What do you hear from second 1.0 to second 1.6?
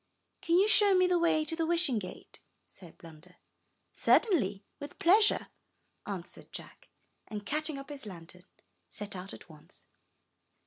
the way to